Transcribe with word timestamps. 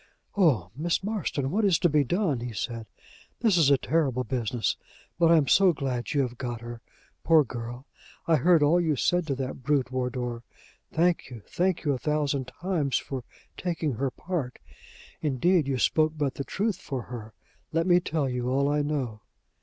"O 0.35 0.71
Miss 0.75 1.03
Marston! 1.03 1.51
what 1.51 1.63
is 1.63 1.77
to 1.77 1.87
be 1.87 2.03
done?" 2.03 2.39
he 2.39 2.53
said. 2.53 2.87
"This 3.41 3.55
is 3.55 3.69
a 3.69 3.77
terrible 3.77 4.23
business! 4.23 4.75
But 5.19 5.29
I 5.31 5.37
am 5.37 5.47
so 5.47 5.73
glad 5.73 6.11
you 6.13 6.21
have 6.21 6.39
got 6.39 6.61
her, 6.61 6.81
poor 7.23 7.43
girl! 7.43 7.85
I 8.25 8.37
heard 8.37 8.63
all 8.63 8.81
you 8.81 8.95
said 8.95 9.27
to 9.27 9.35
that 9.35 9.61
brute, 9.61 9.91
Wardour. 9.91 10.41
Thank 10.91 11.29
you, 11.29 11.43
thank 11.47 11.85
you 11.85 11.93
a 11.93 11.99
thousand 11.99 12.45
times, 12.47 12.97
for 12.97 13.23
taking 13.57 13.93
her 13.93 14.09
part. 14.09 14.57
Indeed, 15.21 15.67
you 15.67 15.77
spoke 15.77 16.13
but 16.17 16.33
the 16.33 16.43
truth 16.43 16.77
for 16.77 17.03
her. 17.03 17.35
Let 17.71 17.85
me 17.85 17.99
tell 17.99 18.27
you 18.27 18.49
all 18.49 18.67
I 18.69 18.81
know." 18.81 19.21